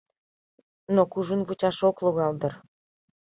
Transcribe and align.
Но 0.95 1.01
кужун 1.11 1.41
вучаш 1.47 1.77
ок 1.89 1.97
логал 2.03 2.33
дыр. 2.41 2.53